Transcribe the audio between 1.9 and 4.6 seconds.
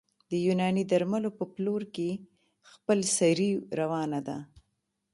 کې خپلسري روانه ده